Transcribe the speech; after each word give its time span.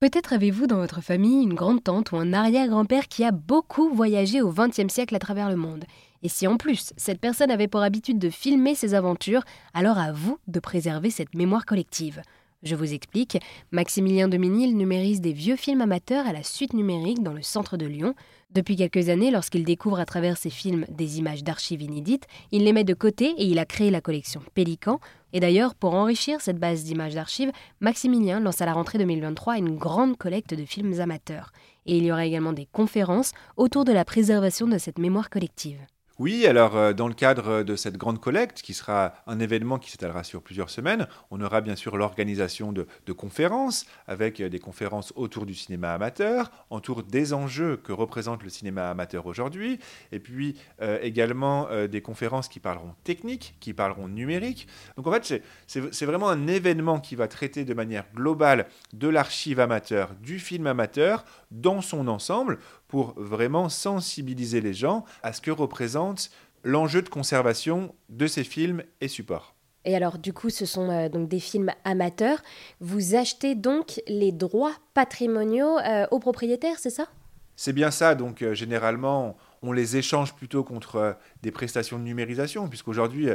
Peut-être 0.00 0.32
avez-vous 0.32 0.66
dans 0.66 0.76
votre 0.76 1.00
famille 1.00 1.42
une 1.42 1.54
grande-tante 1.54 2.12
ou 2.12 2.16
un 2.16 2.32
arrière-grand-père 2.32 3.08
qui 3.08 3.24
a 3.24 3.30
beaucoup 3.30 3.88
voyagé 3.94 4.42
au 4.42 4.52
XXe 4.52 4.92
siècle 4.92 5.14
à 5.14 5.18
travers 5.18 5.48
le 5.48 5.56
monde. 5.56 5.84
Et 6.22 6.28
si 6.28 6.46
en 6.46 6.56
plus 6.56 6.92
cette 6.96 7.20
personne 7.20 7.50
avait 7.50 7.68
pour 7.68 7.82
habitude 7.82 8.18
de 8.18 8.30
filmer 8.30 8.74
ses 8.74 8.94
aventures, 8.94 9.44
alors 9.72 9.98
à 9.98 10.12
vous 10.12 10.38
de 10.48 10.60
préserver 10.60 11.10
cette 11.10 11.34
mémoire 11.34 11.64
collective. 11.64 12.22
Je 12.64 12.76
vous 12.76 12.94
explique, 12.94 13.36
Maximilien 13.72 14.26
Dominil 14.26 14.74
numérise 14.74 15.20
des 15.20 15.34
vieux 15.34 15.56
films 15.56 15.82
amateurs 15.82 16.26
à 16.26 16.32
la 16.32 16.42
suite 16.42 16.72
numérique 16.72 17.22
dans 17.22 17.34
le 17.34 17.42
centre 17.42 17.76
de 17.76 17.84
Lyon. 17.84 18.14
Depuis 18.54 18.74
quelques 18.76 19.10
années, 19.10 19.30
lorsqu'il 19.30 19.64
découvre 19.64 20.00
à 20.00 20.06
travers 20.06 20.38
ses 20.38 20.48
films 20.48 20.86
des 20.88 21.18
images 21.18 21.44
d'archives 21.44 21.82
inédites, 21.82 22.26
il 22.52 22.64
les 22.64 22.72
met 22.72 22.84
de 22.84 22.94
côté 22.94 23.34
et 23.36 23.44
il 23.44 23.58
a 23.58 23.66
créé 23.66 23.90
la 23.90 24.00
collection 24.00 24.40
Pélican. 24.54 24.98
Et 25.34 25.40
d'ailleurs, 25.40 25.74
pour 25.74 25.92
enrichir 25.92 26.40
cette 26.40 26.58
base 26.58 26.84
d'images 26.84 27.14
d'archives, 27.14 27.52
Maximilien 27.80 28.40
lance 28.40 28.62
à 28.62 28.66
la 28.66 28.72
rentrée 28.72 28.96
2023 28.96 29.58
une 29.58 29.76
grande 29.76 30.16
collecte 30.16 30.54
de 30.54 30.64
films 30.64 31.00
amateurs. 31.00 31.52
Et 31.84 31.98
il 31.98 32.04
y 32.04 32.12
aura 32.12 32.24
également 32.24 32.54
des 32.54 32.66
conférences 32.72 33.32
autour 33.58 33.84
de 33.84 33.92
la 33.92 34.06
préservation 34.06 34.66
de 34.66 34.78
cette 34.78 34.98
mémoire 34.98 35.28
collective. 35.28 35.80
Oui, 36.20 36.46
alors 36.46 36.76
euh, 36.76 36.92
dans 36.92 37.08
le 37.08 37.14
cadre 37.14 37.64
de 37.64 37.74
cette 37.74 37.96
grande 37.96 38.20
collecte, 38.20 38.62
qui 38.62 38.72
sera 38.72 39.14
un 39.26 39.40
événement 39.40 39.80
qui 39.80 39.90
s'étalera 39.90 40.22
sur 40.22 40.42
plusieurs 40.42 40.70
semaines, 40.70 41.08
on 41.32 41.40
aura 41.40 41.60
bien 41.60 41.74
sûr 41.74 41.96
l'organisation 41.96 42.72
de, 42.72 42.86
conférences, 43.12 43.84
avec 44.06 44.38
euh, 44.40 44.48
des 44.48 44.60
conférences 44.60 45.12
autour 45.16 45.44
du 45.44 45.54
cinéma 45.54 45.92
amateur, 45.92 46.52
autour 46.70 47.02
des 47.02 47.32
enjeux 47.32 47.78
que 47.78 47.90
représente 47.90 48.44
le 48.44 48.48
cinéma 48.48 48.90
amateur 48.90 49.26
aujourd'hui, 49.26 49.80
et 50.12 50.20
puis 50.20 50.56
euh, 50.82 51.00
également 51.02 51.66
des 51.90 52.00
conférences 52.00 52.46
qui 52.46 52.60
parleront 52.60 52.94
technique, 53.02 53.56
qui 53.58 53.74
parleront 53.74 54.06
numérique. 54.06 54.68
Donc 54.96 55.08
en 55.08 55.12
fait, 55.12 55.42
c'est 55.66 56.06
vraiment 56.06 56.28
un 56.28 56.46
événement 56.46 57.00
qui 57.00 57.16
va 57.16 57.26
traiter 57.26 57.64
de 57.64 57.74
manière 57.74 58.04
globale 58.14 58.68
de 58.92 59.08
l'archive 59.08 59.58
amateur, 59.58 60.14
du 60.22 60.38
film 60.38 60.68
amateur, 60.68 61.24
dans 61.50 61.80
son 61.80 62.06
ensemble, 62.06 62.58
pour 62.94 63.12
vraiment 63.16 63.68
sensibiliser 63.68 64.60
les 64.60 64.72
gens 64.72 65.04
à 65.24 65.32
ce 65.32 65.40
que 65.40 65.50
représente 65.50 66.30
l'enjeu 66.62 67.02
de 67.02 67.08
conservation 67.08 67.92
de 68.08 68.28
ces 68.28 68.44
films 68.44 68.84
et 69.00 69.08
supports. 69.08 69.56
Et 69.84 69.96
alors, 69.96 70.16
du 70.16 70.32
coup, 70.32 70.48
ce 70.48 70.64
sont 70.64 70.88
euh, 70.90 71.08
donc 71.08 71.28
des 71.28 71.40
films 71.40 71.72
amateurs. 71.82 72.38
Vous 72.78 73.16
achetez 73.16 73.56
donc 73.56 74.00
les 74.06 74.30
droits 74.30 74.76
patrimoniaux 74.94 75.76
euh, 75.76 76.06
aux 76.12 76.20
propriétaires, 76.20 76.78
c'est 76.78 76.90
ça? 76.90 77.08
C'est 77.56 77.72
bien 77.72 77.90
ça. 77.90 78.14
Donc, 78.14 78.42
euh, 78.42 78.54
généralement, 78.54 79.36
on 79.64 79.72
les 79.72 79.96
échange 79.96 80.34
plutôt 80.34 80.62
contre 80.62 81.16
des 81.42 81.50
prestations 81.50 81.98
de 81.98 82.04
numérisation, 82.04 82.68
puisqu'aujourd'hui, 82.68 83.28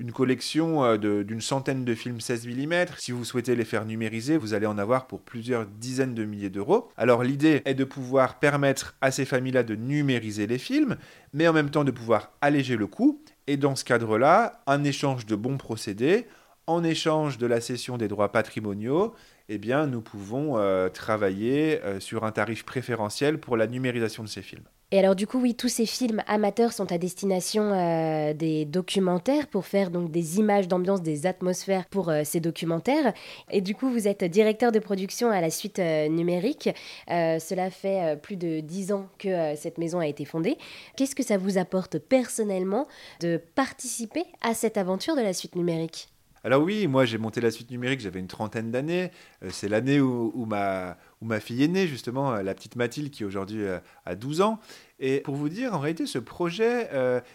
une 0.00 0.12
collection 0.12 0.84
euh, 0.84 0.96
d'une 0.96 1.40
centaine 1.40 1.84
de 1.84 1.94
films 1.94 2.20
16 2.20 2.46
mm. 2.46 2.86
Si 2.98 3.12
vous 3.12 3.24
souhaitez 3.24 3.54
les 3.54 3.64
faire 3.64 3.84
numériser, 3.84 4.36
vous 4.36 4.54
allez 4.54 4.66
en 4.66 4.78
avoir 4.78 5.06
pour 5.06 5.20
plusieurs 5.20 5.66
dizaines 5.66 6.14
de 6.14 6.24
milliers 6.24 6.50
d'euros. 6.50 6.90
Alors 6.96 7.22
l'idée 7.22 7.62
est 7.64 7.74
de 7.74 7.84
pouvoir 7.84 8.38
permettre 8.38 8.96
à 9.00 9.10
ces 9.10 9.24
familles-là 9.24 9.62
de 9.62 9.76
numériser 9.76 10.46
les 10.46 10.58
films, 10.58 10.96
mais 11.32 11.46
en 11.48 11.52
même 11.52 11.70
temps 11.70 11.84
de 11.84 11.90
pouvoir 11.90 12.32
alléger 12.40 12.76
le 12.76 12.86
coût. 12.86 13.22
Et 13.46 13.56
dans 13.56 13.76
ce 13.76 13.84
cadre-là, 13.84 14.62
un 14.66 14.84
échange 14.84 15.26
de 15.26 15.36
bons 15.36 15.58
procédés, 15.58 16.26
en 16.66 16.82
échange 16.82 17.38
de 17.38 17.46
la 17.46 17.60
cession 17.60 17.98
des 17.98 18.08
droits 18.08 18.32
patrimoniaux, 18.32 19.14
eh 19.50 19.58
bien, 19.58 19.86
nous 19.86 20.00
pouvons 20.00 20.56
euh, 20.56 20.88
travailler 20.88 21.82
euh, 21.84 22.00
sur 22.00 22.24
un 22.24 22.32
tarif 22.32 22.64
préférentiel 22.64 23.38
pour 23.38 23.58
la 23.58 23.66
numérisation 23.66 24.22
de 24.22 24.28
ces 24.28 24.40
films. 24.40 24.64
Et 24.90 24.98
alors 24.98 25.16
du 25.16 25.26
coup, 25.26 25.40
oui, 25.40 25.54
tous 25.54 25.68
ces 25.68 25.86
films 25.86 26.22
amateurs 26.26 26.72
sont 26.72 26.92
à 26.92 26.98
destination 26.98 27.72
euh, 27.72 28.32
des 28.32 28.64
documentaires 28.64 29.48
pour 29.48 29.66
faire 29.66 29.90
donc 29.90 30.10
des 30.10 30.38
images 30.38 30.68
d'ambiance, 30.68 31.02
des 31.02 31.26
atmosphères 31.26 31.86
pour 31.86 32.12
ces 32.24 32.40
documentaires. 32.40 33.12
Et 33.50 33.60
du 33.60 33.74
coup, 33.74 33.90
vous 33.90 34.06
êtes 34.06 34.22
directeur 34.24 34.72
de 34.72 34.78
production 34.78 35.30
à 35.30 35.40
la 35.40 35.50
suite 35.50 35.78
numérique. 35.78 36.70
cela 37.08 37.70
fait 37.70 38.16
plus 38.20 38.36
de 38.36 38.60
dix 38.60 38.92
ans 38.92 39.08
que 39.18 39.54
cette 39.56 39.78
maison 39.78 39.98
a 39.98 40.06
été 40.06 40.24
fondée. 40.24 40.58
Qu'est-ce 40.96 41.14
que 41.14 41.24
ça 41.24 41.38
vous 41.38 41.58
apporte 41.58 41.98
personnellement 41.98 42.86
de 43.20 43.40
participer 43.54 44.24
à 44.42 44.54
cette 44.54 44.76
aventure 44.76 45.16
de 45.16 45.22
la 45.22 45.32
suite 45.32 45.56
numérique? 45.56 46.13
Alors 46.44 46.62
oui, 46.62 46.86
moi 46.86 47.06
j'ai 47.06 47.16
monté 47.16 47.40
la 47.40 47.50
suite 47.50 47.70
numérique, 47.70 48.00
j'avais 48.00 48.20
une 48.20 48.26
trentaine 48.26 48.70
d'années. 48.70 49.10
Euh, 49.42 49.48
c'est 49.50 49.68
l'année 49.68 49.98
où, 49.98 50.46
ma, 50.46 50.96
fille 51.40 51.62
est 51.64 51.68
née, 51.68 51.86
justement, 51.86 52.34
euh, 52.34 52.42
la 52.42 52.54
petite 52.54 52.76
Mathilde 52.76 53.10
qui 53.10 53.24
aujourd'hui 53.24 53.64
euh, 53.64 53.78
a 54.04 54.14
12 54.14 54.42
ans. 54.42 54.60
Et 54.98 55.20
pour 55.20 55.34
vous 55.34 55.48
dire, 55.48 55.74
en 55.74 55.78
réalité, 55.78 56.06
ce 56.06 56.18
projet, 56.18 56.88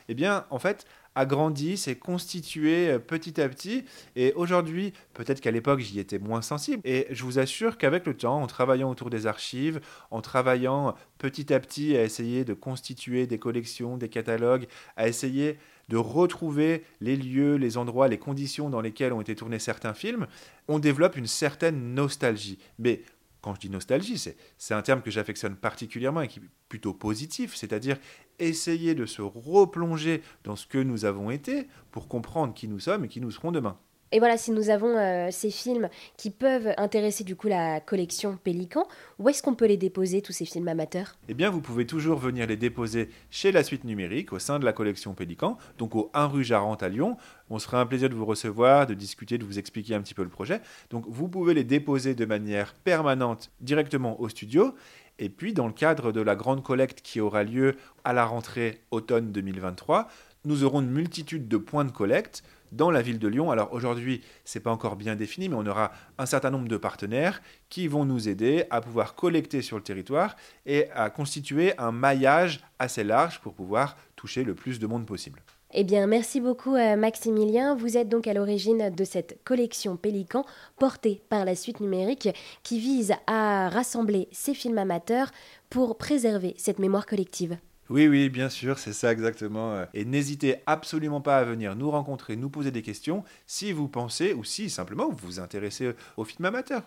eh 0.07 0.13
bien, 0.13 0.45
en 0.49 0.59
fait, 0.59 0.85
a 1.15 1.25
grandi, 1.25 1.75
s'est 1.75 1.97
constitué 1.97 2.97
petit 2.99 3.41
à 3.41 3.49
petit. 3.49 3.83
Et 4.15 4.31
aujourd'hui, 4.33 4.93
peut-être 5.13 5.41
qu'à 5.41 5.51
l'époque, 5.51 5.79
j'y 5.79 5.99
étais 5.99 6.19
moins 6.19 6.41
sensible. 6.41 6.81
Et 6.85 7.07
je 7.09 7.23
vous 7.23 7.39
assure 7.39 7.77
qu'avec 7.77 8.05
le 8.05 8.15
temps, 8.15 8.41
en 8.41 8.47
travaillant 8.47 8.89
autour 8.89 9.09
des 9.09 9.27
archives, 9.27 9.81
en 10.11 10.21
travaillant 10.21 10.95
petit 11.17 11.53
à 11.53 11.59
petit 11.59 11.97
à 11.97 12.03
essayer 12.03 12.45
de 12.45 12.53
constituer 12.53 13.27
des 13.27 13.39
collections, 13.39 13.97
des 13.97 14.09
catalogues, 14.09 14.67
à 14.95 15.07
essayer 15.07 15.57
de 15.89 15.97
retrouver 15.97 16.83
les 17.01 17.17
lieux, 17.17 17.55
les 17.55 17.75
endroits, 17.75 18.07
les 18.07 18.19
conditions 18.19 18.69
dans 18.69 18.79
lesquelles 18.79 19.11
ont 19.11 19.21
été 19.21 19.35
tournés 19.35 19.59
certains 19.59 19.95
films, 19.95 20.27
on 20.67 20.77
développe 20.79 21.17
une 21.17 21.27
certaine 21.27 21.95
nostalgie. 21.95 22.59
Mais 22.77 23.01
quand 23.41 23.55
je 23.55 23.59
dis 23.59 23.69
nostalgie, 23.69 24.17
c'est 24.57 24.73
un 24.73 24.81
terme 24.81 25.01
que 25.01 25.11
j'affectionne 25.11 25.55
particulièrement 25.55 26.21
et 26.21 26.27
qui 26.27 26.39
est 26.39 26.49
plutôt 26.67 26.93
positif, 26.93 27.55
c'est-à-dire 27.55 27.97
essayer 28.37 28.95
de 28.95 29.05
se 29.05 29.21
replonger 29.21 30.21
dans 30.43 30.55
ce 30.55 30.67
que 30.67 30.77
nous 30.77 31.05
avons 31.05 31.31
été 31.31 31.67
pour 31.91 32.07
comprendre 32.07 32.53
qui 32.53 32.67
nous 32.67 32.79
sommes 32.79 33.05
et 33.05 33.07
qui 33.07 33.21
nous 33.21 33.31
serons 33.31 33.51
demain. 33.51 33.77
Et 34.11 34.17
voilà, 34.17 34.37
si 34.37 34.51
nous 34.51 34.71
avons 34.71 34.97
euh, 34.97 35.27
ces 35.31 35.51
films 35.51 35.87
qui 36.17 36.31
peuvent 36.31 36.73
intéresser 36.77 37.23
du 37.23 37.35
coup 37.35 37.47
la 37.47 37.79
collection 37.79 38.39
Pélican, 38.43 38.87
où 39.19 39.29
est-ce 39.29 39.43
qu'on 39.43 39.53
peut 39.53 39.67
les 39.67 39.77
déposer, 39.77 40.23
tous 40.23 40.31
ces 40.31 40.45
films 40.45 40.67
amateurs? 40.67 41.15
Eh 41.27 41.35
bien, 41.35 41.51
vous 41.51 41.61
pouvez 41.61 41.85
toujours 41.85 42.17
venir 42.17 42.47
les 42.47 42.57
déposer 42.57 43.09
chez 43.29 43.51
la 43.51 43.63
suite 43.63 43.83
numérique, 43.83 44.33
au 44.33 44.39
sein 44.39 44.57
de 44.57 44.65
la 44.65 44.73
collection 44.73 45.13
Pélican, 45.13 45.57
donc 45.77 45.95
au 45.95 46.09
1 46.15 46.25
rue 46.25 46.43
Jarente 46.43 46.81
à 46.81 46.89
Lyon. 46.89 47.17
On 47.51 47.59
sera 47.59 47.79
un 47.79 47.85
plaisir 47.85 48.09
de 48.09 48.15
vous 48.15 48.25
recevoir, 48.25 48.87
de 48.87 48.95
discuter, 48.95 49.37
de 49.37 49.45
vous 49.45 49.59
expliquer 49.59 49.93
un 49.93 50.01
petit 50.01 50.15
peu 50.15 50.23
le 50.23 50.29
projet. 50.29 50.59
Donc, 50.89 51.05
vous 51.07 51.27
pouvez 51.27 51.53
les 51.53 51.63
déposer 51.63 52.15
de 52.15 52.25
manière 52.25 52.73
permanente 52.73 53.51
directement 53.61 54.19
au 54.19 54.27
studio. 54.27 54.73
Et 55.19 55.29
puis, 55.29 55.53
dans 55.53 55.67
le 55.67 55.73
cadre 55.73 56.11
de 56.11 56.21
la 56.21 56.35
grande 56.35 56.63
collecte 56.63 57.01
qui 57.01 57.19
aura 57.19 57.43
lieu 57.43 57.75
à 58.05 58.13
la 58.13 58.25
rentrée 58.25 58.81
automne 58.89 59.31
2023, 59.31 60.07
nous 60.45 60.63
aurons 60.63 60.81
une 60.81 60.91
multitude 60.91 61.47
de 61.47 61.57
points 61.57 61.85
de 61.85 61.91
collecte 61.91 62.43
dans 62.71 62.91
la 62.91 63.01
ville 63.01 63.19
de 63.19 63.27
Lyon. 63.27 63.51
Alors 63.51 63.73
aujourd'hui, 63.73 64.21
ce 64.45 64.57
n'est 64.57 64.63
pas 64.63 64.71
encore 64.71 64.95
bien 64.95 65.15
défini, 65.15 65.49
mais 65.49 65.55
on 65.55 65.65
aura 65.65 65.91
un 66.17 66.25
certain 66.25 66.51
nombre 66.51 66.67
de 66.67 66.77
partenaires 66.77 67.41
qui 67.69 67.87
vont 67.87 68.05
nous 68.05 68.29
aider 68.29 68.65
à 68.69 68.81
pouvoir 68.81 69.15
collecter 69.15 69.61
sur 69.61 69.77
le 69.77 69.83
territoire 69.83 70.35
et 70.65 70.89
à 70.91 71.09
constituer 71.09 71.77
un 71.77 71.91
maillage 71.91 72.61
assez 72.77 73.03
large 73.03 73.39
pour 73.41 73.53
pouvoir 73.53 73.97
toucher 74.15 74.43
le 74.43 74.55
plus 74.55 74.79
de 74.79 74.87
monde 74.87 75.05
possible. 75.05 75.41
Eh 75.71 75.83
bien, 75.83 76.07
merci 76.07 76.41
beaucoup 76.41 76.75
euh, 76.75 76.95
Maximilien. 76.95 77.75
Vous 77.75 77.95
êtes 77.95 78.09
donc 78.09 78.25
à 78.25 78.33
l'origine 78.33 78.89
de 78.89 79.03
cette 79.03 79.43
collection 79.43 79.97
Pélican 79.97 80.43
portée 80.79 81.21
par 81.29 81.45
la 81.45 81.53
suite 81.53 81.79
numérique 81.79 82.29
qui 82.63 82.79
vise 82.79 83.13
à 83.27 83.69
rassembler 83.69 84.29
ces 84.31 84.55
films 84.55 84.79
amateurs 84.79 85.29
pour 85.69 85.99
préserver 85.99 86.55
cette 86.57 86.79
mémoire 86.79 87.05
collective. 87.05 87.57
Oui, 87.89 88.07
oui, 88.07 88.29
bien 88.29 88.49
sûr, 88.49 88.77
c'est 88.77 88.93
ça 88.93 89.11
exactement. 89.11 89.73
Euh. 89.73 89.85
Et 89.93 90.05
n'hésitez 90.05 90.57
absolument 90.67 91.21
pas 91.21 91.37
à 91.39 91.43
venir 91.43 91.75
nous 91.75 91.89
rencontrer, 91.89 92.35
nous 92.35 92.49
poser 92.49 92.71
des 92.71 92.83
questions 92.83 93.23
si 93.47 93.71
vous 93.71 93.87
pensez 93.87 94.33
ou 94.33 94.43
si 94.43 94.69
simplement 94.69 95.09
vous 95.09 95.17
vous 95.17 95.39
intéressez 95.39 95.93
au 96.17 96.23
film 96.23 96.45
amateur. 96.45 96.83